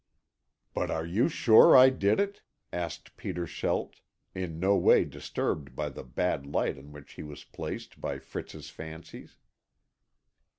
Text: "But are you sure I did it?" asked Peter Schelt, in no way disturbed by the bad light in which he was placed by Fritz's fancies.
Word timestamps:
"But 0.73 0.89
are 0.89 1.05
you 1.05 1.29
sure 1.29 1.77
I 1.77 1.91
did 1.91 2.19
it?" 2.19 2.41
asked 2.73 3.15
Peter 3.17 3.45
Schelt, 3.45 4.01
in 4.33 4.59
no 4.59 4.75
way 4.75 5.05
disturbed 5.05 5.75
by 5.75 5.89
the 5.89 6.03
bad 6.03 6.43
light 6.47 6.75
in 6.75 6.91
which 6.91 7.13
he 7.13 7.21
was 7.21 7.43
placed 7.43 8.01
by 8.01 8.17
Fritz's 8.17 8.71
fancies. 8.71 9.37